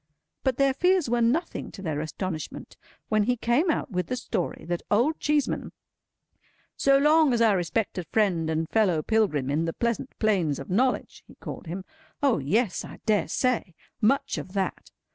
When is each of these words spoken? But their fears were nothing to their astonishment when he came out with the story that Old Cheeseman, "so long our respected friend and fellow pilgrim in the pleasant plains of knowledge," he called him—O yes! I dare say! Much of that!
But 0.43 0.57
their 0.57 0.73
fears 0.73 1.11
were 1.11 1.21
nothing 1.21 1.71
to 1.73 1.81
their 1.83 2.01
astonishment 2.01 2.75
when 3.09 3.25
he 3.25 3.37
came 3.37 3.69
out 3.69 3.91
with 3.91 4.07
the 4.07 4.15
story 4.15 4.65
that 4.65 4.81
Old 4.89 5.19
Cheeseman, 5.19 5.73
"so 6.75 6.97
long 6.97 7.39
our 7.39 7.55
respected 7.55 8.07
friend 8.07 8.49
and 8.49 8.67
fellow 8.67 9.03
pilgrim 9.03 9.51
in 9.51 9.65
the 9.65 9.73
pleasant 9.73 10.17
plains 10.17 10.57
of 10.57 10.71
knowledge," 10.71 11.23
he 11.27 11.35
called 11.35 11.67
him—O 11.67 12.39
yes! 12.39 12.83
I 12.83 12.97
dare 13.05 13.27
say! 13.27 13.75
Much 14.01 14.39
of 14.39 14.53
that! 14.53 14.89